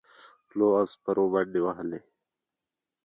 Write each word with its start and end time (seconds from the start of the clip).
پلو 0.49 0.67
او 0.79 0.85
سپرو 0.93 1.25
منډې 1.33 1.59
وهلې. 1.63 1.99